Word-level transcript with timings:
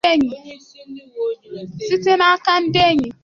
site 1.87 2.11
n'aka 2.17 2.53
ndị 2.63 2.79
enyị 2.89 3.09